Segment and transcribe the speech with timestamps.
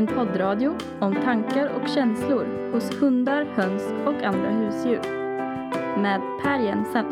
[0.00, 5.00] en poddradio om tankar och känslor hos hundar, höns och andra husdjur.
[6.02, 7.04] Med Per Jensen.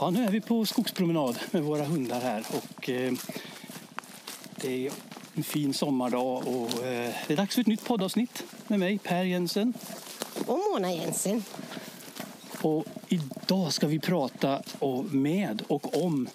[0.00, 3.12] Ja, nu är vi på skogspromenad med våra hundar här och eh,
[4.60, 4.92] det är
[5.34, 9.24] en fin sommardag och eh, det är dags för ett nytt poddavsnitt med mig Per
[9.24, 9.74] Jensen.
[10.46, 11.44] Och Mona Jensen.
[12.62, 14.62] Och idag ska vi prata
[15.10, 16.28] med och om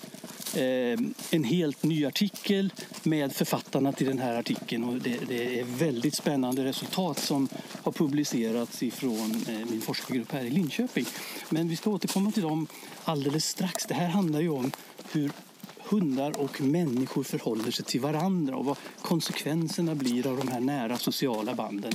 [0.56, 1.00] eh,
[1.32, 4.84] en helt ny artikel med författarna till den här artikeln.
[4.84, 7.48] Och det, det är väldigt spännande resultat som
[7.84, 11.06] har publicerats ifrån eh, min forskargrupp här i Linköping.
[11.50, 12.68] Men vi ska återkomma till dem
[13.04, 13.86] alldeles strax.
[13.86, 14.72] Det här handlar ju om
[15.12, 15.32] hur
[15.78, 20.98] hundar och människor förhåller sig till varandra och vad konsekvenserna blir av de här nära
[20.98, 21.94] sociala banden.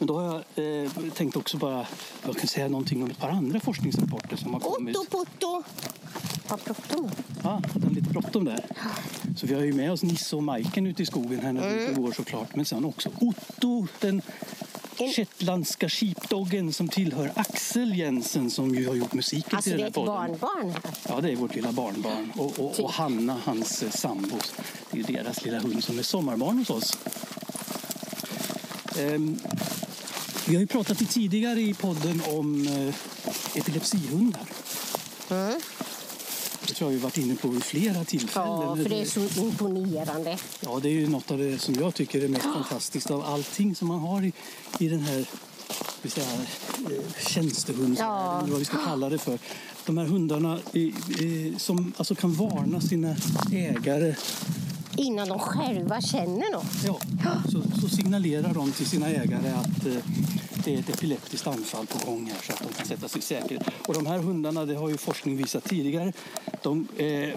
[0.00, 1.86] Men då har jag eh, tänkt också bara
[2.26, 4.96] jag kan säga någonting om ett par andra forskningsrapporter som har kommit.
[4.96, 5.62] Otto Potto.
[6.48, 7.10] Vad bråttom.
[7.42, 8.64] Ja, hade han lite bråttom där.
[9.36, 11.84] Så vi har ju med oss Nisse och Majken ute i skogen här när vi
[11.86, 12.02] Mm.
[12.02, 12.56] går såklart.
[12.56, 14.22] Men sen också Otto, den
[14.98, 19.90] En- shetländska sheepdoggen som tillhör Axel Jensen som ju har gjort musiken Alltså till det
[19.90, 20.54] den är här ett podden.
[20.54, 20.70] barnbarn.
[20.84, 20.92] här.
[21.08, 22.32] Ja, det är vårt lilla barnbarn.
[22.36, 22.84] Och, och, Typ.
[22.84, 24.36] och Hanna, hans eh, sambo.
[24.90, 26.98] Det är deras lilla hund som är sommarbarn hos oss.
[28.98, 29.38] Ehm,
[30.46, 32.94] vi har ju pratat tidigare i podden om eh,
[33.58, 34.46] epilepsihundar.
[35.30, 35.60] Mm.
[36.66, 38.48] Det tror jag vi varit inne på vid flera tillfällen.
[38.48, 40.38] Ja, för det är så imponerande.
[40.60, 43.74] Ja, det är ju något av det som jag tycker är mest fantastiskt av allting
[43.74, 44.32] som man har i,
[44.78, 45.24] i den här
[46.08, 46.26] säga,
[46.90, 48.38] eh, tjänstehundsvärlden, Ja.
[48.38, 49.38] eller vad vi ska kalla det för.
[49.86, 53.16] De här hundarna eh, eh, som alltså kan varna sina
[53.52, 54.14] ägare.
[55.00, 56.64] Innan de själva känner något.
[56.86, 56.98] Ja,
[57.52, 59.94] så, så signalerar de till sina ägare att eh,
[60.64, 63.22] det är ett epileptiskt anfall på gång här så att de kan sätta sig i
[63.22, 63.62] säkerhet.
[63.86, 66.12] Och de här hundarna, det har ju forskning visat tidigare,
[66.62, 67.34] de eh,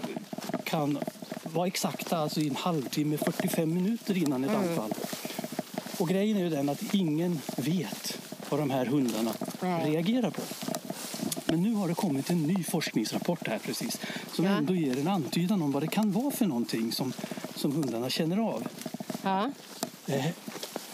[0.64, 0.98] kan
[1.42, 4.92] vara exakta alltså i en halvtimme, 45 minuter innan ett anfall.
[5.98, 8.18] Och grejen är ju den att ingen vet
[8.50, 9.90] vad de här hundarna Nej.
[9.90, 10.42] reagerar på.
[11.46, 14.00] Men nu har det kommit en ny forskningsrapport här precis
[14.32, 14.50] som Ja.
[14.50, 17.12] ändå ger en antydan om vad det kan vara för någonting som,
[17.56, 18.66] som hundarna känner av.
[19.22, 19.50] Ja.
[20.06, 20.24] Eh,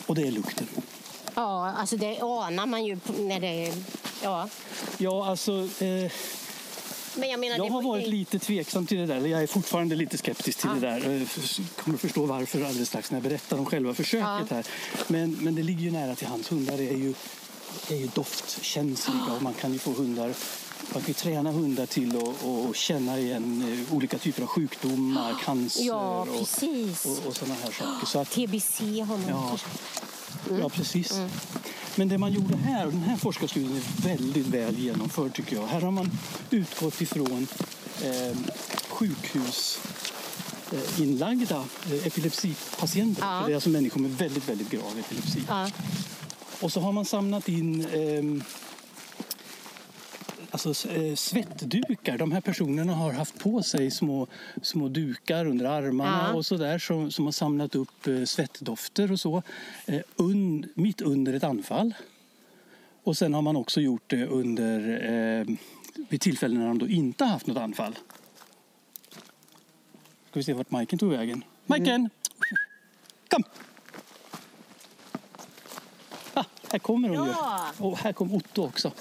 [0.06, 0.66] och det är lukten.
[1.34, 3.74] ja, alltså det anar man ju när det...
[4.22, 4.48] Ja.
[4.98, 6.10] Ja, alltså, eh,
[7.14, 7.56] Men jag menar...
[7.56, 9.26] jag det har var- varit lite tveksam till det där.
[9.26, 10.80] Jag är fortfarande lite skeptisk till Ja.
[10.80, 11.10] det där.
[11.18, 11.28] Jag
[11.84, 14.56] kommer förstå varför alldeles strax när jag berättar om själva försöket Ja.
[14.56, 14.66] här.
[15.08, 16.52] Men, men det ligger ju nära till hands.
[16.52, 17.14] Hundar är ju,
[17.90, 20.34] är ju doftkänsliga och man kan ju få hundar
[20.94, 26.20] man kan träna hundar till att känna igen eh, olika typer av sjukdomar, cancer Ja,
[26.20, 27.04] och, precis.
[27.04, 28.06] och, och sådana här saker.
[28.06, 29.58] Så att, TBC har man Ja,
[30.60, 31.20] ja precis.
[31.96, 35.66] Men det man gjorde här, och den här forskarstudien är väldigt väl genomförd tycker jag.
[35.66, 36.10] Här har man
[36.50, 37.46] utgått ifrån
[38.02, 38.36] eh,
[38.88, 39.80] sjukhus
[40.72, 43.22] eh, inlagda eh, epilepsipatienter.
[43.22, 43.42] Ja.
[43.46, 45.42] Det är alltså människor med väldigt, väldigt grav epilepsi.
[45.48, 45.70] Ja.
[46.60, 48.42] Och så har man samlat in ehm,
[50.50, 52.18] alltså, eh, svettdukar.
[52.18, 54.26] De här personerna har haft på sig små,
[54.62, 56.34] små dukar under armarna Ja.
[56.34, 59.42] och så där som, som har samlat upp eh, svettdofter och så
[59.86, 61.94] eh, un, mitt under ett anfall.
[63.02, 64.80] Och sen har man också gjort det under
[65.40, 65.56] eh,
[66.08, 67.98] vid tillfällen när de då inte har haft något anfall.
[70.30, 71.44] Ska vi se vart Majken tog vägen.
[71.66, 72.10] Majken!
[73.28, 73.44] Kom!
[76.34, 77.66] Ah, här kommer hon Ja.
[77.78, 77.84] ju.
[77.84, 78.92] Och här kom Otto också.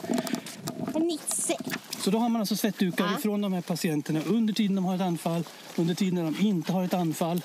[1.00, 1.56] Nisse.
[2.00, 3.20] Så då har man alltså svettdukar Ja.
[3.20, 5.44] ifrån de här patienterna under tiden de har ett anfall,
[5.76, 7.42] under tiden när de inte har ett anfall.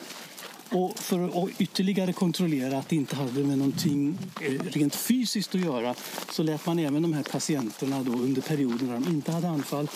[0.68, 5.60] Och för att ytterligare kontrollera att det inte hade med någonting eh, rent fysiskt att
[5.60, 5.94] göra
[6.32, 9.88] så lät man även de här patienterna då under perioder när de inte hade anfall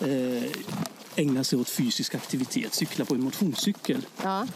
[0.00, 0.42] eh,
[1.16, 4.06] ägna sig åt fysisk aktivitet, cykla på en motionscykel.
[4.22, 4.46] Ja.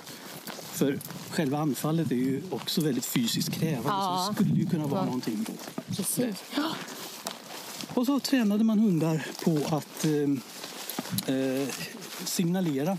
[0.72, 0.98] För
[1.30, 4.24] själva anfallet är ju också väldigt fysiskt krävande Ja.
[4.26, 5.04] så det skulle ju kunna vara Ja.
[5.04, 5.46] någonting.
[5.96, 6.36] Precis.
[7.96, 11.68] Och så tränade man hundar på att eh, eh,
[12.24, 12.98] signalera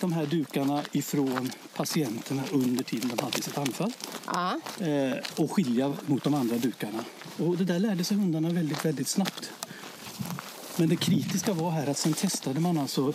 [0.00, 3.92] de här dukarna ifrån patienterna under tiden de hade sitt anfall
[4.26, 4.60] Ja.
[4.86, 7.04] eh, och skilja mot de andra dukarna.
[7.38, 9.50] Och det där lärde sig hundarna väldigt, väldigt snabbt.
[10.76, 13.12] Men det kritiska var här att sen testade man alltså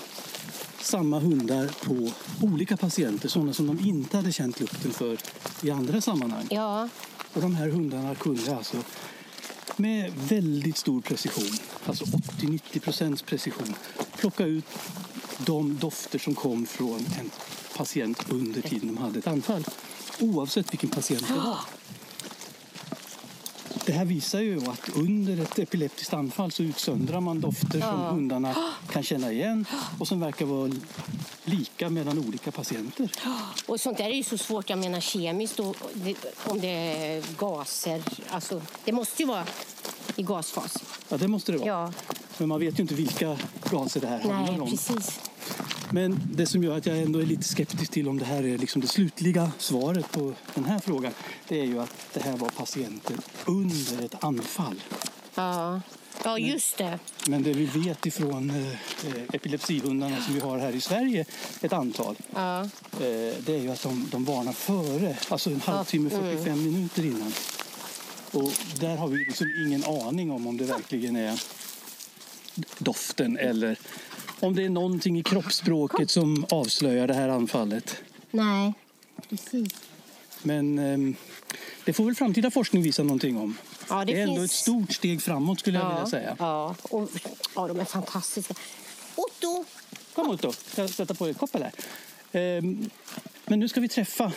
[0.81, 2.11] samma hundar på
[2.45, 5.17] olika patienter, sådana som de inte hade känt lukten för
[5.61, 6.47] i andra sammanhang.
[6.49, 6.89] Ja.
[7.33, 8.77] Och de här hundarna kunde alltså
[9.77, 13.75] med väldigt stor precision, alltså 80-90 procents precision,
[14.17, 14.65] plocka ut
[15.37, 17.31] de dofter som kom från en
[17.77, 19.65] patient under tiden de hade ett anfall.
[20.19, 21.59] oavsett vilken patient det var.
[23.85, 28.55] Det här visar ju att under ett epileptiskt anfall så utsöndrar man dofter som hundarna
[28.91, 29.65] kan känna igen
[29.99, 30.71] och som verkar vara
[31.45, 33.11] lika mellan olika patienter.
[33.65, 36.15] Och sånt där är ju så svårt, jag menar kemiskt, och det,
[36.45, 38.03] om det är gaser.
[38.29, 39.45] Alltså, det måste ju vara
[40.15, 40.77] i gasfas.
[41.09, 41.67] Ja, det måste det vara.
[41.67, 41.93] Ja,
[42.37, 43.37] Men man vet ju inte vilka
[43.71, 44.69] gaser det här handlar nej, om.
[44.69, 45.19] precis.
[45.91, 48.57] Men det som gör att jag ändå är lite skeptisk till om det här är
[48.57, 51.11] liksom det slutliga svaret på den här frågan,
[51.47, 53.15] det är ju att det här var patienter
[53.45, 54.81] under ett anfall.
[55.35, 55.81] Ja,
[56.23, 56.99] ja just det.
[57.27, 61.25] Men det vi vet ifrån eh, eh, epilepsihundarna som vi har här i Sverige,
[61.61, 62.61] ett antal, Ja.
[62.61, 62.69] eh,
[63.39, 67.33] det är ju att de, de varnar före, alltså en halvtimme, 45 minuter innan.
[68.31, 71.41] Och där har vi liksom ingen aning om om det verkligen är
[72.77, 73.77] doften eller
[74.39, 77.95] om det är någonting i kroppsspråket som avslöjar det här anfallet.
[78.31, 78.73] Nej,
[79.29, 79.73] precis.
[80.43, 81.15] Men ehm,
[81.85, 83.57] det får väl framtida forskning visa någonting om.
[83.89, 86.35] Ja, det är ändå finns- ett stort steg framåt skulle jag Ja, vilja säga.
[86.39, 86.75] ja.
[86.81, 87.09] Och,
[87.55, 88.53] ja, de är fantastiska.
[89.15, 89.65] Otto!
[90.13, 91.71] Kom då, jag sätta på dig koppel här.
[92.31, 92.89] Ehm,
[93.45, 94.31] Men nu ska vi träffa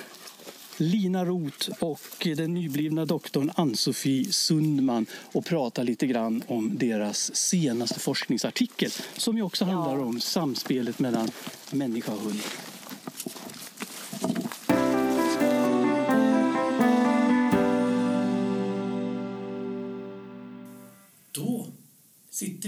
[0.77, 2.01] Lina Roth och
[2.37, 9.43] den nyblivna doktorn Ann-Sofie Sundman och prata lite grann om deras senaste forskningsartikel som ju
[9.43, 11.31] också handlar om samspelet mellan
[11.71, 12.41] människa och hund.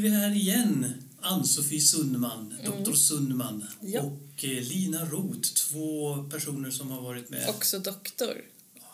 [0.00, 4.00] Sitter vi här igen, Ann-Sofie Sundman, doktor Sundman Ja.
[4.00, 7.48] och eh, Lina Roth, två personer som har varit med.
[7.48, 8.34] Också doktor,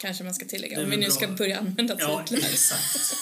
[0.01, 0.85] kanske man ska tillägga.
[0.85, 1.11] Om vi nu bra.
[1.15, 2.49] ska börja använda Ja, titlar.
[2.49, 3.17] exakt.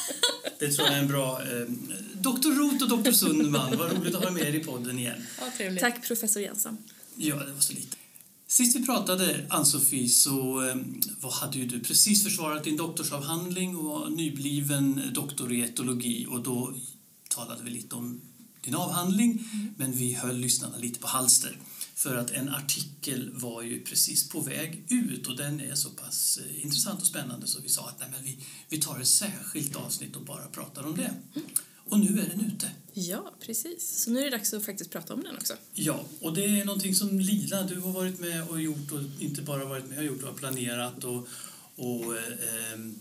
[0.59, 1.43] Det tror jag är en bra...
[1.43, 1.69] Eh,
[2.15, 5.23] doktor Roth och doktor Sundman, vad roligt att ha med er i podden igen.
[5.59, 5.71] Ja.
[5.81, 6.79] Tack professor Jensen.
[7.17, 7.97] Ja, det var så lite.
[8.47, 10.77] Sist vi pratade, Ann-Sofie, så eh,
[11.21, 16.43] vad hade ju du precis försvarat din doktorsavhandling och var nybliven doktor i etologi och
[16.43, 16.75] då
[17.29, 18.21] talade vi lite om
[18.61, 21.59] din avhandling men vi höll lyssnarna lite på halster
[21.95, 26.39] för att en artikel var ju precis på väg ut och den är så pass
[26.39, 28.39] eh, intressant och spännande så vi sa att nej, men vi,
[28.69, 31.15] vi tar ett särskilt avsnitt och bara pratar om det.
[31.89, 32.71] Och nu är den ute.
[32.93, 34.03] Ja, precis.
[34.05, 35.55] Så nu är det dags att faktiskt prata om den också.
[35.73, 39.43] Ja, och det är någonting som Lila, du har varit med och gjort och inte
[39.43, 41.29] bara varit med och gjort, du har planerat och,
[41.77, 42.99] och eh, em,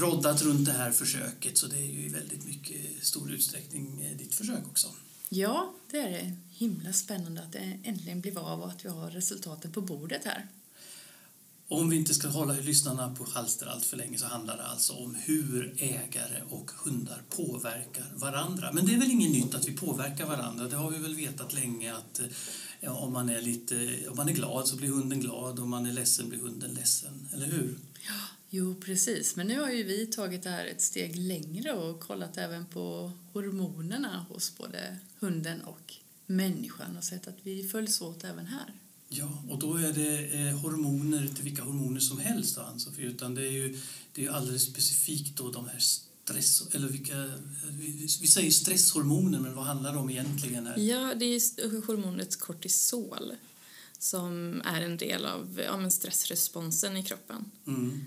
[0.00, 4.16] roddat runt det här försöket så det är ju i väldigt mycket stor utsträckning eh,
[4.16, 4.88] ditt försök också.
[5.28, 6.36] Ja, det är det.
[6.50, 10.48] Himla spännande att det äntligen blev av och att vi har resultaten på bordet här.
[11.68, 14.92] Om vi inte ska hålla lyssnarna på halster allt för länge så handlar det alltså
[14.92, 18.72] om hur ägare och hundar påverkar varandra.
[18.72, 20.68] Men det är väl inget nytt att vi påverkar varandra.
[20.68, 22.26] Det har vi väl vetat länge att eh,
[22.80, 25.86] ja, om, man är lite, om man är glad så blir hunden glad, om man
[25.86, 27.28] är ledsen blir hunden ledsen.
[27.32, 27.78] Eller hur?
[28.54, 29.36] Jo, precis.
[29.36, 33.12] Men nu har ju vi tagit det här ett steg längre och kollat även på
[33.32, 35.94] hormonerna hos både hunden och
[36.26, 38.74] människan och sett att vi följs åt även här.
[39.08, 43.46] Ja, och då är det eh, hormoner, inte vilka hormoner som helst Ann-Sofie, utan det
[43.46, 43.78] är ju
[44.12, 47.32] det är alldeles specifikt då de här stress, eller vilka,
[47.70, 50.78] vi, vi säger stresshormoner, men vad handlar det om egentligen här?
[50.78, 53.32] Ja, det är hormonet kortisol
[53.98, 57.50] som är en del av ja, men stressresponsen i kroppen.
[57.66, 58.04] Mm.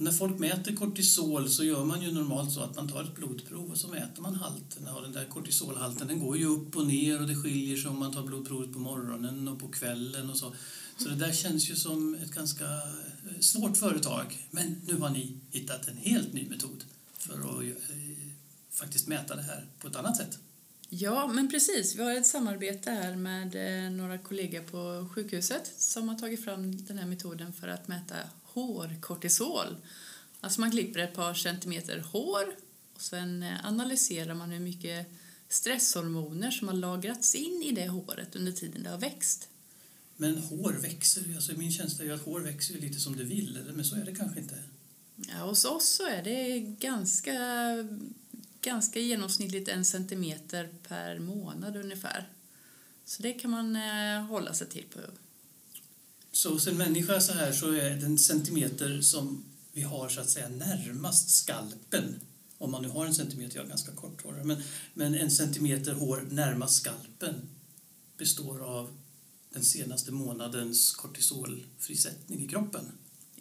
[0.00, 3.14] Och när folk mäter kortisol så gör man ju normalt så att man tar ett
[3.14, 4.86] blodprov och så mäter man halten.
[4.86, 7.98] Och den där kortisolhalten den går ju upp och ner och det skiljer sig om
[7.98, 10.54] man tar blodprovet på morgonen och på kvällen och så.
[10.98, 14.46] Så det där känns ju som ett ganska eh, svårt företag.
[14.50, 16.84] Men nu har ni hittat en helt ny metod
[17.18, 17.74] för att eh,
[18.70, 20.38] faktiskt mäta det här på ett annat sätt.
[20.88, 21.96] Ja, men precis.
[21.96, 26.84] Vi har ett samarbete här med eh, några kollegor på sjukhuset som har tagit fram
[26.84, 28.14] den här metoden för att mäta
[28.52, 29.76] hårkortisol.
[30.40, 32.54] Alltså man klipper ett par centimeter hår
[32.94, 35.06] och sen eh, analyserar man hur mycket
[35.48, 39.48] stresshormoner som har lagrats in i det håret under tiden det har växt.
[40.16, 43.56] Men hår växer ju, alltså min känsla är att hår växer lite som det vill,
[43.56, 43.72] eller?
[43.72, 44.62] men så är det kanske inte.
[45.16, 47.38] Ja, hos oss så är det ganska,
[48.60, 52.28] ganska genomsnittligt en centimeter per månad ungefär.
[53.04, 55.00] Så det kan man eh, hålla sig till på
[56.32, 60.30] Så hos en människa så här så är den centimeter som vi har så att
[60.30, 62.20] säga närmast skalpen,
[62.58, 64.62] om man nu har en centimeter, jag har ganska kort hår, men,
[64.94, 67.34] men en centimeter hår närmast skalpen
[68.16, 68.90] består av
[69.52, 72.84] den senaste månadens kortisolfrisättning i kroppen.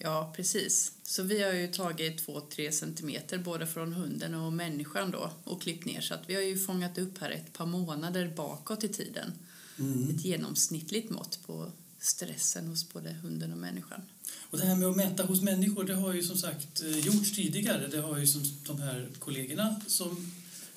[0.02, 0.92] Ja, precis.
[1.04, 5.86] Så vi har ju tagit 2-3 centimeter både från hunden och människan då och klippt
[5.86, 9.32] ner så att vi har ju fångat upp här ett par månader bakåt i tiden.
[9.80, 10.10] Mm.
[10.10, 14.02] Ett genomsnittligt mått på stressen hos både hunden och människan.
[14.40, 17.32] Och det här med att mäta hos människor, det har ju som sagt eh, gjorts
[17.32, 17.88] tidigare.
[17.88, 20.32] Det har ju som de här kollegorna som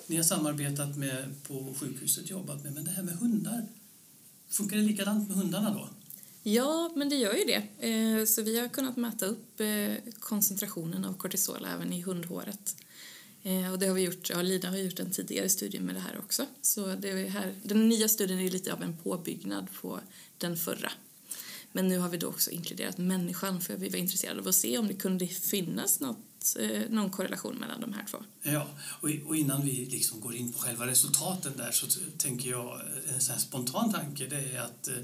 [0.07, 2.73] ni har samarbetat med på sjukhuset jobbat med.
[2.73, 3.67] Men det här med hundar,
[4.49, 5.88] funkar det likadant med hundarna då?
[6.43, 7.88] Ja, men det gör ju det.
[7.88, 12.76] Eh, så vi har kunnat mäta upp eh, koncentrationen av kortisol även i hundhåret.
[13.73, 16.19] Och det har vi gjort, ja, Lina har gjort en tidigare studie med det här
[16.19, 16.47] också.
[16.61, 20.00] Så det är här, den nya studien är lite av en påbyggnad på
[20.38, 20.93] den förra.
[21.73, 24.79] Men nu har vi då också inkluderat människan för vi var intresserade av att se
[24.79, 28.19] om det kunde finnas något, eh, någon korrelation mellan de här två.
[28.43, 28.67] Ja,
[29.00, 31.87] och, och innan vi liksom går in på själva resultaten där så
[32.19, 34.95] tänker jag, eh, en sån spontan tanke, det är att eh,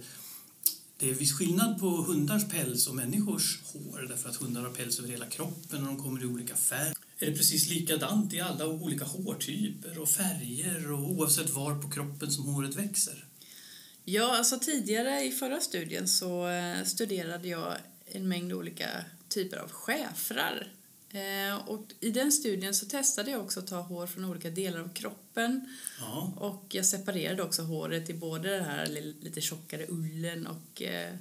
[0.99, 4.99] det är viss skillnad på hundars päls och människors hår därför att hundar har päls
[4.99, 6.95] över hela kroppen och de kommer i olika färger.
[7.19, 12.31] Är det precis likadant i alla olika hårtyper och färger och oavsett var på kroppen
[12.31, 13.28] som håret växer?
[14.11, 17.75] Ja, alltså tidigare i förra studien så eh, studerade jag
[18.07, 18.89] en mängd olika
[19.29, 20.73] typer av schäfrar.
[21.11, 24.81] Eh, och I den studien så testade jag också att ta hår från olika delar
[24.81, 25.77] av kroppen.
[26.01, 26.33] Ja.
[26.37, 28.87] Och jag separerade också håret i både den här
[29.21, 31.15] lite tjockare ullen och eh,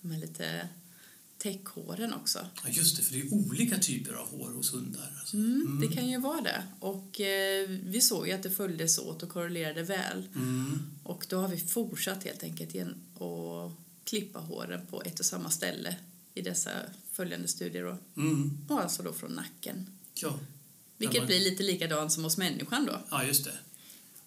[0.00, 0.68] de här lite
[1.44, 2.46] täckhåren också.
[2.64, 5.16] Ja, just det, för det är olika typer av hår hos hundar.
[5.20, 5.36] Alltså.
[5.36, 5.80] Mm, mm.
[5.80, 6.64] Det kan ju vara det.
[6.80, 10.28] Och eh, vi såg ju att det följdes åt och korrelerade väl.
[10.34, 10.82] Mm.
[11.02, 13.72] Och då har vi fortsatt helt enkelt igen att
[14.04, 15.96] klippa håren på ett och samma ställe
[16.34, 16.70] i dessa
[17.12, 17.84] följande studier.
[17.84, 18.22] Då.
[18.22, 18.58] Mm.
[18.68, 19.86] Och alltså då från nacken.
[20.14, 20.38] Ja.
[20.96, 21.26] Vilket man...
[21.26, 23.00] blir lite likadant som hos människan då.
[23.10, 23.58] Ja, just det.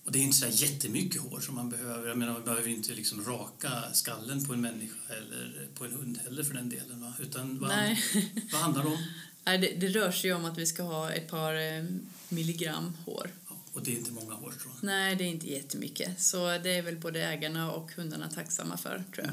[0.07, 2.07] Och det är inte så jättemycket hår som man behöver.
[2.07, 6.19] Jag menar, man behöver inte liksom raka skallen på en människa eller på en hund
[6.23, 7.01] heller för den delen.
[7.01, 7.13] Va?
[7.19, 8.03] Utan vad, Nej.
[8.51, 8.97] vad handlar det om?
[9.45, 11.85] Nej, det, det, rör sig om att vi ska ha ett par eh,
[12.29, 13.29] milligram hår.
[13.49, 14.83] Ja, och det är inte många hår tror jag.
[14.83, 16.21] Nej, det är inte jättemycket.
[16.21, 19.27] Så det är väl både ägarna och hundarna tacksamma för, tror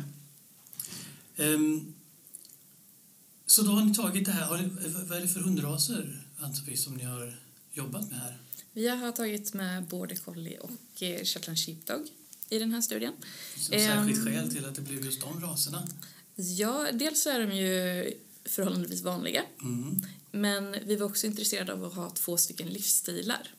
[1.36, 1.54] jag.
[1.54, 1.94] Um,
[3.46, 4.46] så då har ni tagit det här.
[4.46, 4.70] Har ni,
[5.08, 7.43] vad är det för hundraser, Ann-Sofie, som ni har
[7.74, 8.38] jobbat med här?
[8.72, 12.08] Vi har tagit med border collie och eh, shetland sheepdog
[12.48, 13.12] i den här studien.
[13.70, 15.88] Det särskilt um, skäl till att det blev just de raserna?
[16.34, 18.12] Ja, dels så är de ju
[18.44, 19.42] förhållandevis vanliga.
[19.62, 20.02] Mm.
[20.30, 23.54] Men vi var också intresserade av att ha två stycken livsstilar.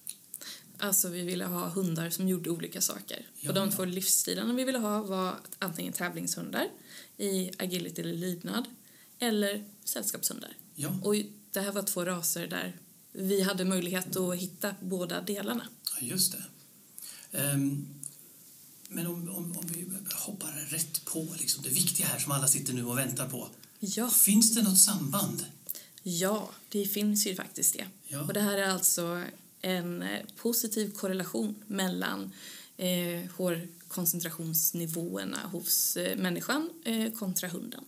[0.78, 3.28] Alltså vi ville ha hundar som gjorde olika saker.
[3.40, 3.76] Ja, och de ja.
[3.76, 6.68] två livsstilarna vi ville ha var antingen tävlingshundar
[7.18, 8.66] i agility eller lydnad
[9.20, 10.58] eller sällskapshundar.
[10.76, 11.00] Ja.
[11.04, 11.16] Och
[11.52, 12.76] det här var två raser där
[13.18, 15.68] vi hade möjlighet att hitta båda delarna.
[16.00, 16.44] Just det.
[17.54, 17.88] Um,
[18.90, 22.74] men om, om, om, vi hoppar rätt på liksom, det viktiga här som alla sitter
[22.74, 23.48] nu och väntar på.
[23.80, 24.10] Ja.
[24.10, 25.46] Finns det något samband?
[26.04, 27.86] Ja, det finns ju faktiskt det.
[28.08, 28.22] Ja.
[28.22, 29.24] Och det här är alltså
[29.62, 32.32] en eh, positiv korrelation mellan
[32.78, 37.86] eh, hårkoncentrationsnivåerna hos eh, människan eh, kontra hunden.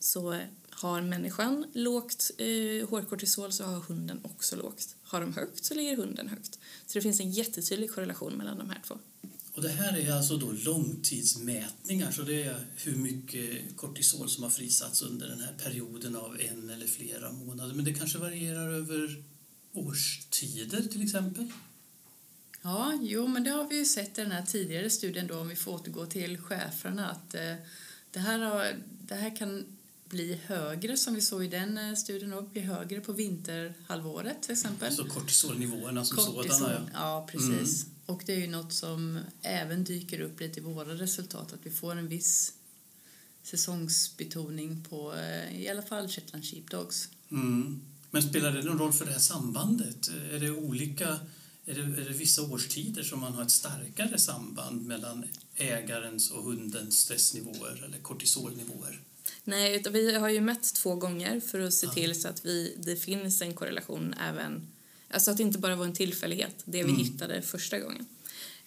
[0.00, 0.40] Så
[0.80, 4.96] har människan lågt eh, hårkortisol så har hunden också lågt.
[5.02, 6.58] Har de högt så ligger hunden högt.
[6.86, 8.98] Så det finns en jättetydlig korrelation mellan de här två.
[9.52, 14.50] Och det här är alltså då långtidsmätningar, så det är hur mycket kortisol som har
[14.50, 17.74] frisatts under den här perioden av en eller flera månader.
[17.74, 19.24] Men det kanske varierar över
[19.72, 21.52] årstider till exempel?
[22.62, 25.48] Ja, jo, men det har vi ju sett i den här tidigare studien då, om
[25.48, 27.54] vi får återgå till cheferna, att eh,
[28.10, 29.75] det, här har, det här kan
[30.08, 34.52] bli högre som vi såg i den eh, studien och bli högre på vinterhalvåret till
[34.52, 34.92] exempel.
[34.92, 36.90] Så kortisolnivåerna som Kortisol, sådana?
[36.92, 37.84] Ja, ja precis.
[37.84, 37.96] Mm.
[38.06, 41.70] Och det är ju något som även dyker upp lite i våra resultat att vi
[41.70, 42.52] får en viss
[43.42, 47.08] säsongsbetoning på eh, i alla fall Shetland Sheepdogs.
[47.30, 47.80] Mm.
[48.10, 50.10] Men spelar det någon roll för det här sambandet?
[50.32, 51.18] Är det olika
[51.68, 56.44] är det, är det vissa årstider som man har ett starkare samband mellan ägarens och
[56.44, 59.00] hundens stressnivåer eller kortisolnivåer?
[59.48, 62.76] Nej, utan vi har ju mätt två gånger för att se till så att vi,
[62.78, 64.68] det finns en korrelation även...
[65.10, 66.96] Alltså att det inte bara var en tillfällighet, det vi mm.
[66.96, 68.06] hittade första gången.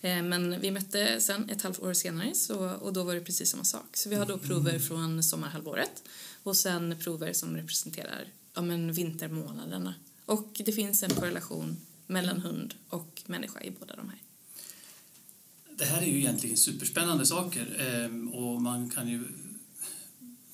[0.01, 3.63] Eh, men vi mätte sen ett halvår senare så, och då var det precis samma
[3.63, 3.97] sak.
[3.97, 4.47] Så vi har då mm.
[4.47, 6.03] prover från sommarhalvåret
[6.43, 9.93] och sen prover som representerar ja, men vintermånaderna.
[10.25, 14.19] Och det finns en korrelation mellan hund och människa i båda de här.
[15.77, 19.23] Det här är ju egentligen superspännande saker ehm, och man kan ju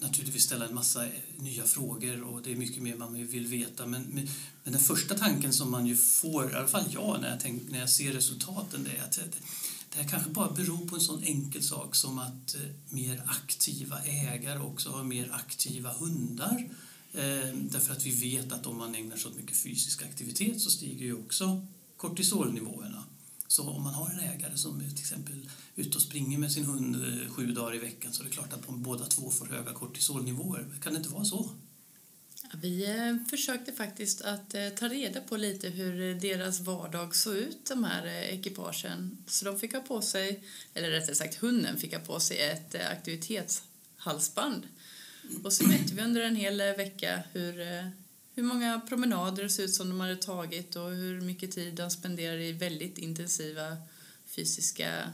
[0.05, 3.85] naturligtvis ställa en massa eh, nya frågor och det är mycket mer man vill veta.
[3.85, 4.27] Men, men,
[4.63, 7.69] men den första tanken som man ju får, i alla fall jag när jag, tänk,
[7.69, 9.37] när jag ser resultaten, det är att det,
[9.95, 14.03] det här kanske bara beror på en sån enkel sak som att eh, mer aktiva
[14.03, 16.69] ägare också har mer aktiva hundar.
[17.13, 20.69] Eh, därför att vi vet att om man ägnar sig åt mycket fysisk aktivitet så
[20.69, 21.65] stiger ju också
[21.97, 23.03] kortisolnivåerna.
[23.55, 26.65] Så om man har en ägare som är till exempel ute och springer med sin
[26.65, 29.45] hund eh, sju dagar i veckan så är det klart att de båda två får
[29.45, 30.65] höga kortisolnivåer.
[30.83, 31.49] Kan det inte vara så?
[32.53, 37.65] Vi eh, försökte faktiskt att eh, ta reda på lite hur deras vardag såg ut,
[37.65, 39.17] de här ekipagen.
[39.27, 40.43] Så de fick ha på sig,
[40.73, 44.67] eller rättare sagt hunden fick ha på sig ett aktivitetshalsband.
[45.43, 47.59] Och så mätte vi under en hel vecka hur,
[48.35, 51.89] hur många promenader det såg ut som de hade tagit och hur mycket tid de
[51.89, 53.77] spenderade i väldigt intensiva
[54.25, 55.11] fysiska,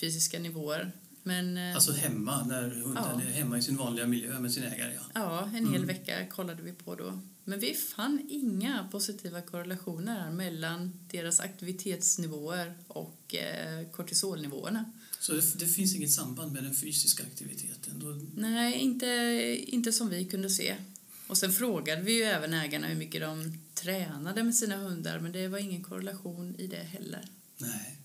[0.00, 0.92] fysiska nivåer.
[1.22, 3.22] Men, eh, alltså hemma, när hunden ja.
[3.22, 4.92] är hemma i sin vanliga miljö med sin ägare?
[4.94, 5.86] Ja, ja en hel mm.
[5.86, 7.20] vecka kollade vi på då.
[7.44, 14.92] Men vi fann inga positiva korrelationer mellan deras aktivitetsnivåer och eh, kortisolnivåerna.
[15.20, 17.98] Så det, det, finns inget samband med den fysiska aktiviteten?
[17.98, 18.20] Då...
[18.34, 19.06] Nej, inte,
[19.66, 20.76] inte som vi kunde se.
[21.26, 25.32] Och sen frågade vi ju även ägarna hur mycket de tränade med sina hundar men
[25.32, 27.28] det var ingen korrelation i det heller.
[27.58, 27.98] Nej.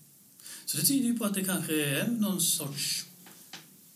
[0.64, 3.06] Så det tyder ju på att det kanske är någon sorts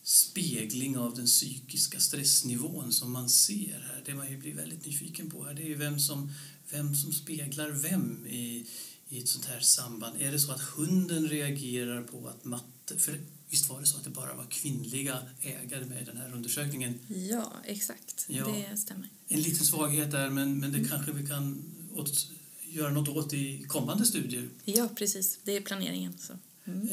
[0.02, 4.02] spegling av den psykiska stressnivån som man ser här.
[4.04, 6.32] Det man ju blir väldigt nyfiken på här det är ju vem som,
[6.70, 8.66] vem som speglar vem i,
[9.08, 10.20] i ett sånt här samband.
[10.20, 12.98] Är det så att hunden reagerar på att matte...
[12.98, 16.32] För visst var det så att det bara var kvinnliga ägare med i den här
[16.32, 16.98] undersökningen?
[17.08, 18.26] Ja, exakt.
[18.28, 18.46] Ja.
[18.46, 19.08] Det stämmer.
[19.28, 20.90] En liten svaghet där, men, men det mm.
[20.90, 22.30] kanske vi kan åt,
[22.62, 24.48] göra något åt i kommande studier?
[24.64, 25.38] Ja, precis.
[25.44, 26.18] Det är planeringen.
[26.18, 26.32] Så.
[26.64, 26.88] Mm.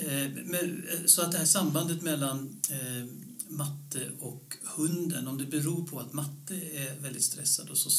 [0.45, 3.05] Men, eh, så att det här sambandet mellan eh,
[3.47, 7.89] matte och hunden, om det beror på att matte är väldigt stressad och så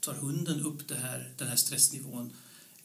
[0.00, 2.32] tar hunden upp det här, den här stressnivån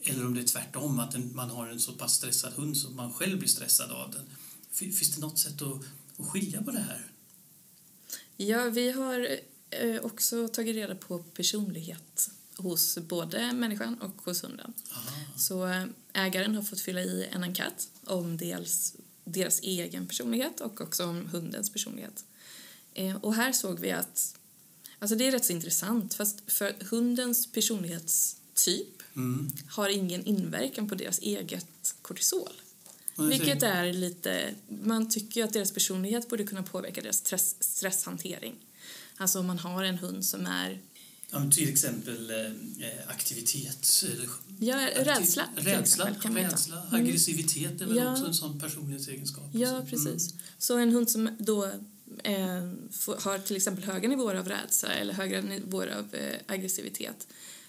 [0.00, 3.12] eller om det är tvärtom, att man har en så pass stressad hund så man
[3.12, 4.24] själv blir stressad av den.
[4.78, 5.80] Finns det något sätt att,
[6.18, 7.10] att skilja på det här?
[8.36, 9.38] Ja, vi har
[9.70, 14.72] eh, också tagit reda på personlighet hos både människan och hos hunden.
[14.92, 15.20] Aha.
[15.36, 20.80] Så eh, ägaren har fått fylla i en enkät om dels deras egen personlighet och
[20.80, 22.24] också om hundens personlighet.
[22.94, 24.38] Eh, och här såg vi att,
[24.98, 29.52] alltså det är rätt så intressant, fast för hundens personlighetstyp mm.
[29.68, 32.52] har ingen inverkan på deras eget kortisol.
[33.18, 38.54] Vilket är lite, man tycker att deras personlighet borde kunna påverka deras stress, stresshantering.
[39.16, 40.80] Alltså om man har en hund som är
[41.30, 44.04] Ja, till exempel eh, aktivitet.
[44.58, 45.48] Ja, rädsla.
[45.56, 46.94] Rädsla, kan rädsla mm.
[46.94, 48.12] aggressivitet är väl ja.
[48.12, 49.50] också en sån personlighetsegenskap.
[49.52, 50.32] Ja, precis.
[50.32, 50.42] Mm.
[50.58, 51.64] Så en hund som då
[52.22, 52.72] eh,
[53.18, 57.26] har till exempel höga nivåer av rädsla eller höga nivåer av eh, aggressivitet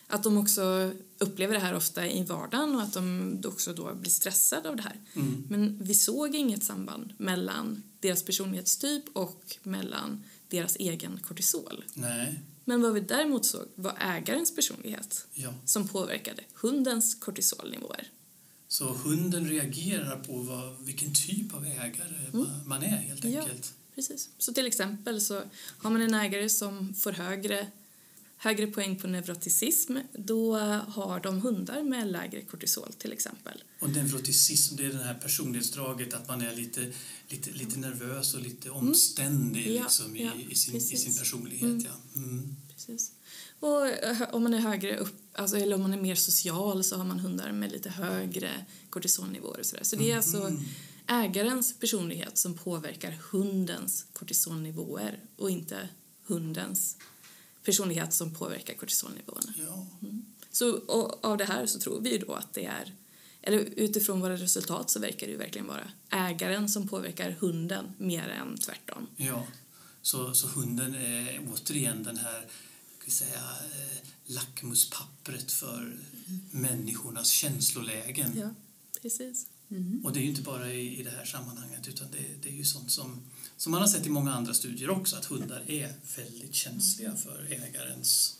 [0.08, 4.12] att de också upplever det här ofta i vardagen och att de också då blir
[4.12, 5.02] stressade av det här.
[5.14, 5.44] Mm.
[5.50, 11.84] Men vi såg inget samband mellan deras personlighetstyp och mellan deras egen kortisol.
[11.94, 12.42] Nej.
[12.66, 15.54] Men vad vi däremot såg var ägarens personlighet ja.
[15.66, 18.12] som påverkade hundens kortisolnivåer.
[18.68, 22.48] Så hunden reagerar på vad, vilken typ av ägare mm.
[22.66, 23.74] man är helt enkelt?
[23.76, 24.30] Ja, precis.
[24.38, 25.42] Så till exempel så
[25.78, 27.68] har man en ägare som får högre
[28.38, 33.64] högre poäng på neuroticism, då har de hundar med lägre kortisol till exempel.
[33.80, 36.92] Och neuroticism, det är det här personlighetsdraget att man är lite,
[37.28, 38.80] lite, lite nervös och lite mm.
[38.80, 39.84] omständig mm.
[39.84, 41.64] liksom, ja, i, i, sin, i sin personlighet.
[41.64, 41.86] Mm.
[41.86, 42.20] Ja.
[42.22, 42.56] Mm.
[42.74, 43.12] Precis.
[43.60, 46.98] Och eh, om man är högre upp, alltså, eller om man är mer social så
[46.98, 49.84] har man hundar med lite högre kortisolnivåer och sådär.
[49.84, 50.64] Så det är alltså mm.
[51.08, 55.90] ägarens personlighet som påverkar hundens kortisolnivåer och inte
[56.28, 56.98] hundens
[57.68, 59.54] personlighet som påverkar kortisolnivåerna.
[59.58, 59.88] Ja.
[60.02, 60.26] Mm.
[60.52, 60.82] Så
[61.22, 62.94] av det här så tror vi då att det är
[63.42, 68.30] eller utifrån våra resultat så verkar det ju verkligen vara ägaren som påverkar hunden mer
[68.30, 69.08] än tvärtom.
[69.16, 69.48] Ja,
[70.02, 72.48] så, så hunden är återigen den här
[73.08, 76.42] säga, eh, lackmuspappret för mm.
[76.52, 78.32] människornas känslolägen.
[78.40, 78.50] Ja,
[79.02, 79.48] precis.
[79.70, 80.06] Mm.
[80.06, 82.54] Och det är ju inte bara i, i det här sammanhanget utan det, det är
[82.54, 83.22] ju sånt som
[83.58, 87.48] som man har sett i många andra studier också, att hundar är väldigt känsliga för
[87.50, 88.40] ägarens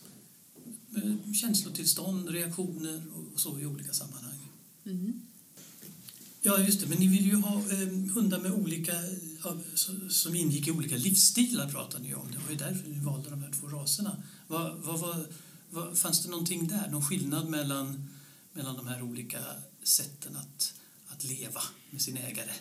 [0.96, 3.02] eh, känslotillstånd, reaktioner
[3.34, 4.48] och så i olika sammanhang.
[4.86, 5.20] Mm.
[6.42, 6.86] Ja, just det.
[6.86, 8.92] Men ni vill ju ha eh, hundar med olika,
[10.08, 12.32] som ingick i olika livsstilar pratade ni om.
[12.32, 14.22] Det var ju därför ni valde de här två raserna.
[14.46, 15.26] Vad, vad, vad,
[15.70, 18.08] vad, fanns det någonting där, någon skillnad mellan,
[18.52, 19.38] mellan de här olika
[19.82, 20.74] sätten att,
[21.08, 22.52] att leva med sin ägare?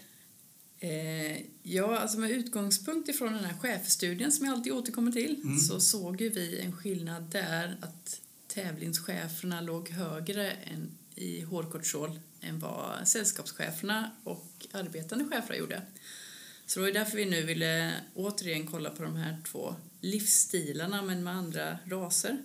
[0.80, 5.58] Eh, ja, alltså med utgångspunkt ifrån den här chefstudien som jag alltid återkommer till mm.
[5.58, 12.60] så såg ju vi en skillnad där att tävlingscheferna låg högre än i hårkortisol än
[12.60, 15.82] vad sällskapscheferna och arbetande chefer gjorde.
[16.66, 21.24] Så det var därför vi nu ville återigen kolla på de här två livsstilarna men
[21.24, 22.38] med andra raser.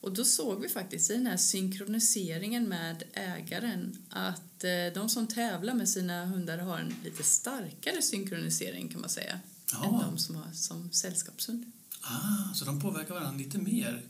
[0.00, 5.26] Och då såg vi faktiskt i den här synkroniseringen med ägaren att eh, de som
[5.26, 9.40] tävlar med sina hundar har en lite starkare synkronisering kan man säga
[9.72, 9.84] Ja.
[10.04, 11.72] än de som har som sällskapshund.
[12.00, 14.02] Ah, så de påverkar varandra lite mer.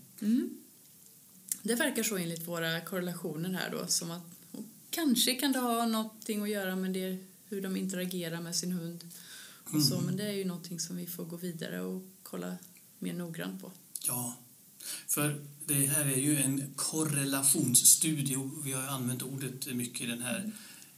[1.63, 4.23] Det verkar så enligt våra korrelationer här då som att
[4.91, 9.05] kanske kan det ha någonting att göra med det, hur de interagerar med sin hund
[9.75, 12.57] och så, men det är ju någonting som vi får gå vidare och kolla
[12.99, 13.73] mer noggrant på.
[14.07, 14.37] Ja,
[15.07, 20.23] för det här är ju en korrelationsstudie och vi har använt ordet mycket i, den
[20.23, 20.53] här,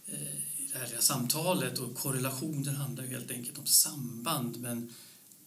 [0.05, 0.21] eh,
[0.57, 4.93] i det här samtalet och korrelationer handlar ju helt enkelt om samband men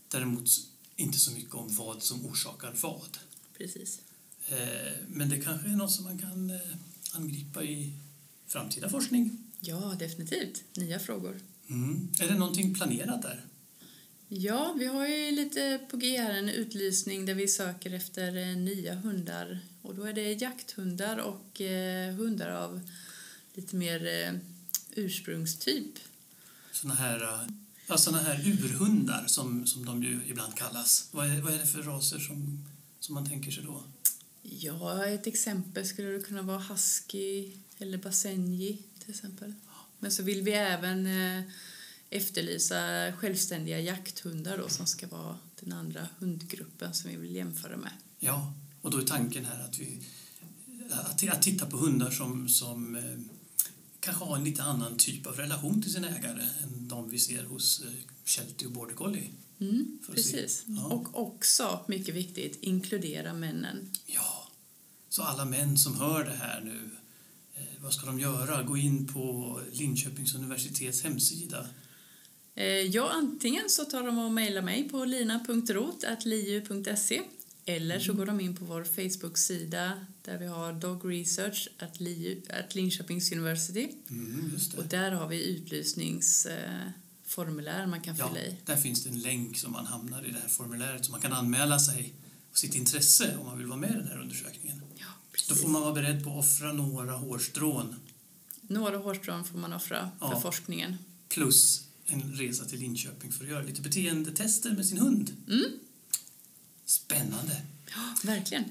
[0.09, 0.49] däremot
[0.97, 3.19] inte så mycket om vad som orsakar vad.
[3.59, 4.01] Precis.
[4.49, 6.61] Eh, Men det kanske är något som man kan eh,
[7.13, 7.93] angripa i
[8.47, 9.39] framtida forskning.
[9.61, 10.63] Ja, definitivt.
[10.77, 11.41] Nya frågor.
[11.69, 12.09] Mm.
[12.21, 13.45] Är det någonting planerat där?
[14.29, 18.57] Ja, vi har ju lite på G här en utlysning där vi söker efter eh,
[18.57, 19.61] nya hundar.
[19.83, 22.81] Och då är det jakthundar och eh, hundar av
[23.55, 24.35] lite mer eh,
[24.91, 25.99] ursprungstyp.
[26.73, 27.49] Såna här,
[27.87, 31.09] ja, såna här urhundar som, som de ju ibland kallas.
[31.11, 32.65] Vad är, vad är det för raser som,
[33.01, 33.83] som man tänker sig då?
[34.43, 39.55] Ja, ett exempel skulle det kunna vara husky eller basenji till exempel.
[39.99, 41.07] Men så vill vi även
[42.15, 47.93] efterlysa självständiga jakthundar då, som ska vara den andra hundgruppen som vi vill jämföra med.
[48.19, 50.03] Ja, och då är tanken här att vi
[50.91, 53.03] att, att titta på hundar som, som eh,
[54.01, 57.45] kanske har en lite annan typ av relation till sin ägare än de vi ser
[57.45, 57.93] hos eh,
[58.25, 59.31] Sheltie och Border Collie.
[59.61, 60.65] Mm, precis.
[60.67, 60.85] Ja.
[60.87, 63.91] Och också, mycket viktigt, inkludera männen.
[64.07, 64.49] Ja,
[65.09, 66.91] så alla män som hör det här nu,
[67.55, 68.63] eh, vad ska de göra?
[68.63, 71.67] Gå in på Linköpings universitets hemsida.
[72.57, 77.23] Eh, ja, antingen så tar de och mejlar mig på lina.rot.liu.se
[77.67, 82.41] eller så går de in på vår Facebook-sida där vi har Dog Research at, Liu,
[82.51, 83.89] at Linköpings University.
[84.11, 88.57] Mm, Och där har vi utlysningsformulär man kan Ja, fylla i.
[88.65, 91.33] där finns det en länk som man hamnar i det här formuläret så man kan
[91.33, 92.15] anmäla sig
[92.51, 94.83] och sitt intresse om man vill vara med i den här undersökningen.
[94.97, 95.07] Ja,
[95.49, 97.95] Då får man vara beredd på att offra några hårstrån
[98.61, 100.41] Några hårstrån får man offra för Ja.
[100.41, 100.97] forskningen.
[101.29, 105.37] plus en resa till Linköping för att göra lite beteendetester med sin hund.
[105.49, 105.65] Mm.
[106.87, 107.63] Spännande!
[107.87, 108.65] Ja, verkligen.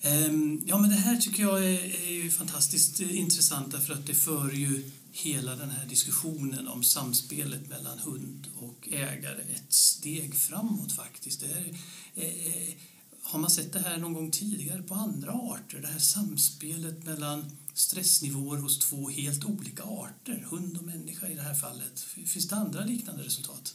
[0.00, 4.14] Ehm, Ja, men det här tycker jag är, är fantastiskt eh, intressant därför att det
[4.14, 10.92] för ju hela den här diskussionen om samspelet mellan hund och ägare ett steg framåt
[10.92, 11.40] faktiskt.
[11.40, 11.46] Det
[12.14, 12.74] är,
[13.28, 15.80] har man sett det här någon gång tidigare på andra arter?
[15.80, 21.42] Det här samspelet mellan stressnivåer hos två helt olika arter, hund och människa i det
[21.42, 22.00] här fallet.
[22.00, 23.74] Finns det andra liknande resultat?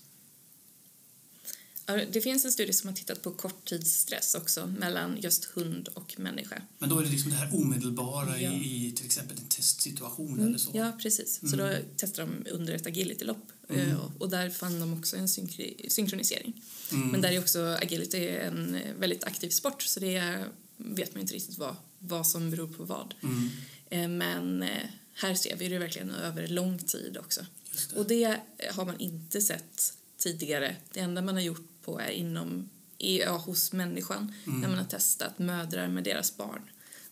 [2.12, 6.62] Det finns en studie som har tittat på korttidsstress också mellan just hund och människa.
[6.80, 8.52] Men då är det liksom det här omedelbara Ja.
[8.54, 10.72] i, i till exempel en testsituation eller så?
[10.74, 11.40] Ja, precis.
[11.50, 15.28] Så då testar de under ett agility-lopp Eh, och- och där fann de också en
[15.28, 16.62] synkri- synkronisering.
[16.90, 21.22] Men där är också agility en eh, väldigt aktiv sport så det är- vet man
[21.22, 23.14] inte riktigt vad, vad som beror på vad.
[23.24, 23.50] Mm.
[23.90, 27.46] Eh, Men eh, här ser vi det verkligen över lång tid också.
[27.90, 27.96] Det.
[28.00, 28.40] Och det
[28.72, 30.76] har man inte sett tidigare.
[30.94, 34.86] Det enda man har gjort på är inom, i- ja, hos människan när man har
[34.86, 36.62] testat mödrar med deras barn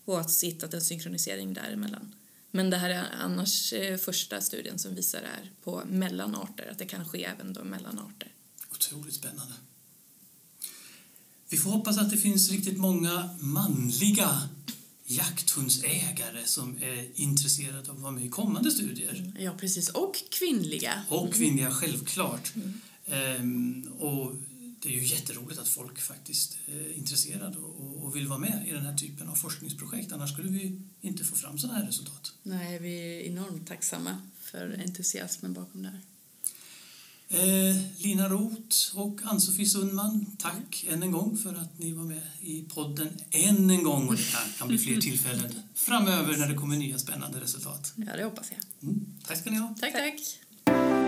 [0.05, 2.15] och att hittat en synkronisering däremellan.
[2.51, 6.77] Men det här är annars eh, första studien som visar det här på mellanarter, att
[6.77, 8.31] det kan ske även då mellan arter.
[8.71, 9.53] Otroligt spännande.
[11.49, 14.41] Vi får hoppas att det finns riktigt många manliga
[15.05, 19.33] jakthundsägare som är intresserade av att vara med i kommande studier.
[19.39, 19.89] Ja, precis.
[19.89, 21.03] Och kvinnliga.
[21.09, 22.53] Och kvinnliga, självklart.
[23.05, 24.35] Ehm, och
[24.83, 28.85] det är ju jätteroligt att folk faktiskt är intresserade och, vill vara med i den
[28.85, 30.11] här typen av forskningsprojekt.
[30.11, 32.33] Annars skulle vi inte få fram sådana här resultat.
[32.43, 36.01] Nej, vi är enormt tacksamma för entusiasmen bakom det här.
[37.29, 42.21] Eh, Lina Roth och Ann-Sofie Sundman, tack än en gång för att ni var med
[42.41, 44.07] i podden än en gång.
[44.07, 44.23] Och det
[44.57, 47.93] kan bli fler tillfällen framöver när det kommer nya spännande resultat.
[47.95, 48.89] Ja, det hoppas jag.
[48.89, 49.75] Mm, tack ska ni ha.
[49.79, 51.00] Tack, tack.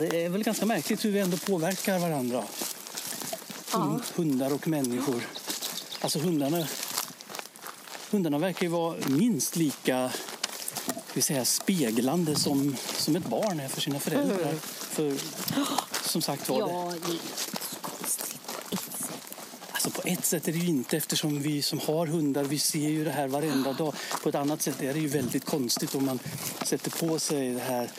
[0.00, 2.44] Det är väl ganska märkligt hur vi ändå påverkar varandra.
[3.72, 5.26] Hund- Hundar och människor.
[6.00, 6.66] Alltså hundarna,
[8.10, 13.68] hundarna verkar ju vara minst lika ska vi säga, speglande som, som ett barn är
[13.68, 14.54] för sina föräldrar.
[14.70, 15.16] För
[16.08, 17.18] som sagt var, det, Ja, det är
[17.82, 19.18] konstigt på ett sätt.
[19.72, 22.88] alltså på ett sätt är det ju inte eftersom vi som har hundar, vi ser
[22.88, 23.94] ju det här varenda dag.
[24.22, 26.18] På ett annat sätt är det ju väldigt konstigt om man
[26.64, 27.90] sätter på sig det här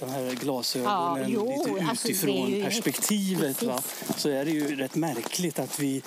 [0.00, 3.82] de här glasögonen Ja, jo, lite alltså, utifrån ju- perspektivet va?
[4.16, 6.02] så är det ju rätt märkligt att vi,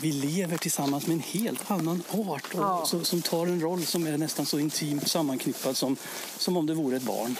[0.00, 2.86] vi lever tillsammans med en helt annan art och, Ja.
[2.86, 5.96] så, som tar en roll som är nästan så intimt sammanknippad som,
[6.38, 7.36] som om det vore ett barn.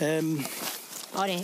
[0.00, 0.42] Ehm,
[1.16, 1.36] Ja, det är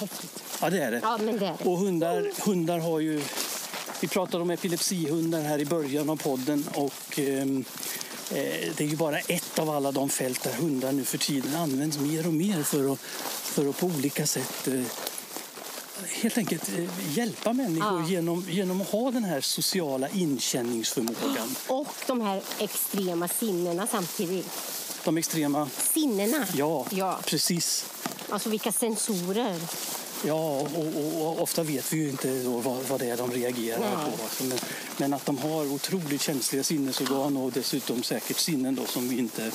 [0.00, 0.42] häftigt.
[0.60, 1.00] ja, det är det.
[1.02, 1.64] Ja, men det är det.
[1.70, 3.22] Och hundar, hundar har ju...
[4.00, 7.46] Vi pratade om epilepsihundar här i början av podden och eh,
[8.76, 11.98] det är ju bara ett av alla de fält där hundar nu för tiden används
[11.98, 14.82] mer och mer för att, för att på olika sätt eh,
[16.08, 18.08] helt enkelt eh, hjälpa människor Ja.
[18.08, 21.56] genom, genom att ha den här sociala inkänningsförmågan.
[21.66, 24.48] Och de här extrema sinnena samtidigt.
[25.04, 25.68] De extrema...
[25.92, 26.46] Sinnena.
[26.54, 27.18] Ja, ja.
[27.26, 27.84] precis.
[28.28, 29.60] Alltså vilka sensorer.
[30.26, 33.78] Ja, och, och, och ofta vet vi ju inte vad, vad det är de reagerar
[33.78, 34.16] Nej.
[34.16, 34.22] på.
[34.22, 34.58] Alltså, men,
[34.96, 39.50] men att de har otroligt känsliga sinnesorgan och dessutom säkert sinnen då som vi inte,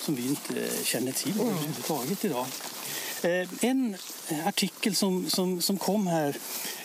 [0.00, 2.46] som vi inte känner till överhuvudtaget idag.
[3.22, 3.96] Eh, en
[4.46, 6.36] artikel som, som, som kom här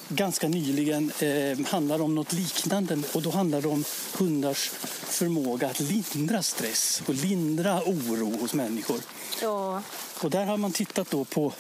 [0.10, 3.84] ganska nyligen eh, handlar om något liknande och då handlar det om
[4.18, 4.72] hundars
[5.04, 9.00] förmåga att lindra stress och lindra oro hos människor.
[9.42, 9.82] Ja.
[10.22, 11.54] Och där har man tittat då på...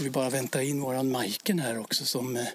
[0.00, 2.46] Ska vi bara vänta in våran Majken här också som, eh,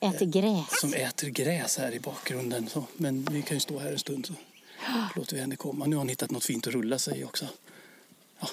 [0.00, 0.80] Äter gräs.
[0.80, 2.68] som äter gräs här i bakgrunden.
[2.68, 4.32] Så, men vi kan ju stå här en stund så
[5.16, 5.86] låter vi henne komma.
[5.86, 7.48] Nu har hon hittat något fint att rulla sig i också.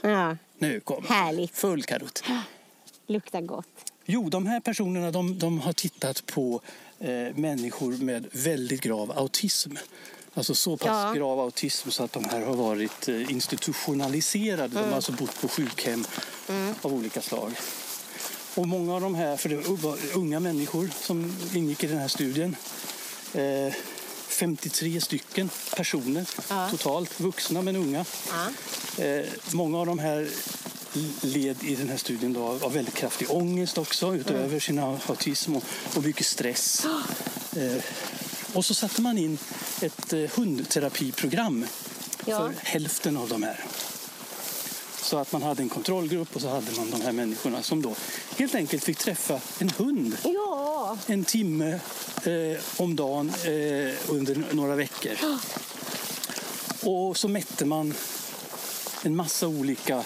[0.01, 0.37] Ja.
[0.57, 1.57] Nu kommer Härligt.
[1.57, 2.23] Full karutt.
[3.07, 3.91] Luktar gott.
[4.05, 6.61] Jo, de här personerna de, de har tittat på
[6.99, 9.75] eh, människor med väldigt grav autism.
[10.33, 11.13] Alltså så pass Ja.
[11.13, 14.73] grav autism så att de här har varit eh, institutionaliserade.
[14.75, 16.05] De har alltså bott på sjukhem
[16.81, 17.51] av olika slag.
[18.59, 22.07] Och många av de här, för det var unga människor som ingick i den här
[22.07, 22.55] studien.
[23.33, 23.73] Eh,
[24.27, 26.69] 53 stycken personer Ja.
[26.71, 28.05] totalt, vuxna men unga.
[28.97, 29.03] Ja.
[29.03, 30.29] Eh, många av de här
[31.21, 35.63] led i den här studien då av väldigt kraftig ångest också utöver sin autism och,
[35.95, 36.85] och mycket stress.
[37.55, 37.83] Eh,
[38.53, 39.37] och så satte man in
[39.81, 41.65] ett eh, hundterapiprogram
[42.25, 42.37] Ja.
[42.37, 43.65] för hälften av de här.
[45.09, 47.95] Så att man hade en kontrollgrupp och så hade man de här människorna som då
[48.37, 50.97] helt enkelt fick träffa en hund Ja.
[51.07, 51.79] en timme
[52.23, 55.11] eh, om dagen eh, under några veckor.
[56.83, 57.93] Och så mätte man
[59.03, 60.03] en massa olika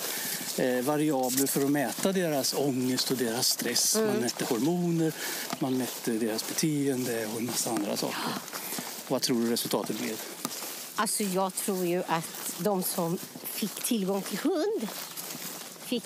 [0.58, 3.96] eh, variabler för att mäta deras ångest och deras stress.
[3.96, 5.14] Man mätte hormoner,
[5.60, 8.18] man mätte deras beteende och en massa andra saker.
[9.08, 10.18] Vad tror du resultatet blev?
[10.96, 14.88] Alltså jag tror ju att de som fick tillgång till hund
[15.86, 16.04] fick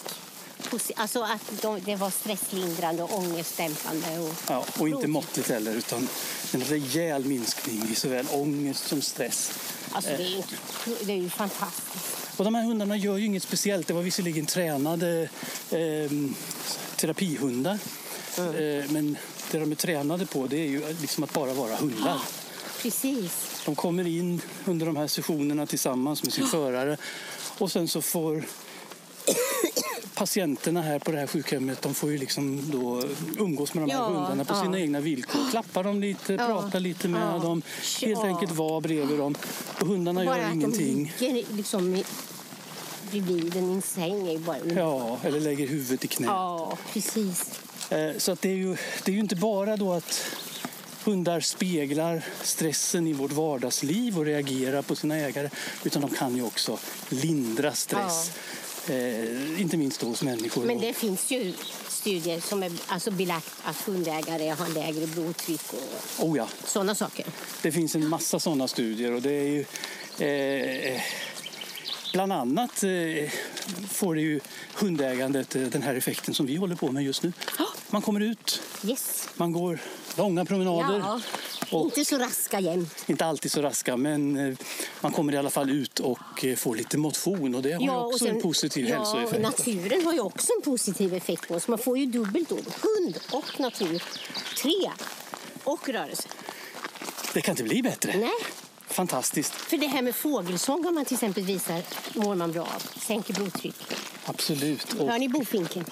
[0.96, 4.20] Alltså att de, det var stresslindrande och ångestdämpande.
[4.20, 6.08] Och, Ja, och inte måttligt heller, utan
[6.54, 9.52] en rejäl minskning i såväl ångest som stress.
[9.92, 12.18] alltså det, är ju, inte- det är ju fantastiskt.
[12.38, 13.88] Och de här hundarna gör ju inget speciellt.
[13.88, 15.30] Det var visserligen tränade
[15.72, 16.12] eh,
[16.96, 17.80] terapihundar.
[18.38, 19.18] Eh, men
[19.52, 22.20] det de är tränade på det är ju liksom att bara vara hundar.
[22.82, 23.32] Precis.
[23.68, 26.98] De kommer in under de här sessionerna tillsammans med sin förare.
[27.58, 28.44] Och sen så får
[30.14, 33.04] patienterna här på det här sjukhemmet de får ju liksom då
[33.44, 34.62] umgås med de här Ja, hundarna på ja.
[34.64, 35.40] sina egna villkor.
[35.52, 37.62] Klappa dem lite, Ja, prata lite med dem.
[38.02, 39.36] Helt enkelt vara bredvid dem.
[39.82, 41.14] Och hundarna Bara gör att ingenting.
[41.20, 42.04] de ligger liksom i,
[43.12, 46.28] bredvid en i säng är bara Ja, eller lägger huvudet i knät.
[46.30, 47.60] ja, precis.
[47.90, 50.22] Eh, Så att det, är ju, det är ju inte bara då att
[51.08, 55.50] hundar speglar stressen i vårt vardagsliv och reagerar på sina ägare
[55.84, 58.32] utan de kan ju också lindra stress.
[58.90, 60.66] Eh, inte minst hos människor.
[60.66, 61.54] Men det finns ju
[61.88, 67.26] studier som är alltså belagt att hundägare har lägre blodtryck och Oh ja, sådana saker.
[67.62, 69.66] det finns en massa sådana studier och det är ju
[70.28, 71.02] eh,
[72.14, 73.32] bland annat eh,
[73.90, 74.40] får det ju
[74.74, 77.34] hundägandet eh, den här effekten som vi håller på med just nu.
[77.90, 79.30] Man kommer ut, Yes.
[79.36, 79.80] man går
[80.18, 81.00] långa promenader.
[81.00, 81.22] Ja,
[81.72, 83.04] Och- inte så raska jämt.
[83.08, 84.58] Inte alltid så raska, men eh,
[85.02, 87.90] man kommer i alla fall ut och eh, får lite motion och det har ju
[87.90, 89.42] också en positiv ja, hälsoeffekt.
[89.42, 91.68] naturen har ju också en positiv effekt på oss.
[91.68, 92.56] Man får ju dubbelt då.
[92.56, 94.04] Hund och natur.
[94.62, 94.92] Tre.
[95.64, 96.28] Och rörelse.
[97.34, 98.18] Det kan inte bli bättre.
[98.18, 98.30] Nej,
[98.88, 99.54] Fantastiskt.
[99.54, 101.82] för det här med fågelsång om man till exempel visar
[102.14, 103.00] mår man bra av.
[103.02, 103.76] Sänker blodtryck.
[104.26, 104.94] Absolut.
[104.94, 105.86] Och, Hör ni bofinken?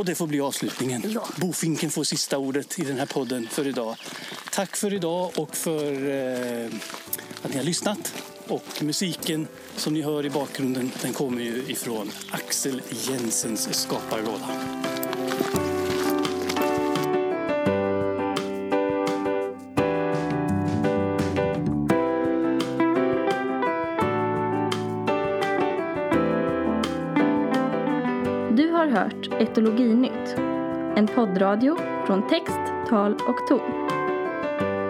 [0.00, 1.02] Och det får bli avslutningen.
[1.14, 1.28] Ja.
[1.36, 3.96] Bofinken får sista ordet i den här podden för idag.
[4.52, 6.70] Tack för idag och för eh,
[7.42, 8.14] att ni har lyssnat.
[8.48, 14.79] Och musiken som ni hör i bakgrunden den kommer ju ifrån Axel Jensens skaparlåda.
[29.66, 30.38] Hört
[30.98, 33.88] en poddradio från text, tal och ton.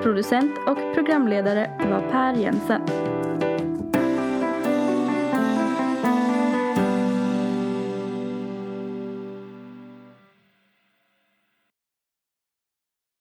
[0.03, 2.83] Producent och programledare var Per Jensen.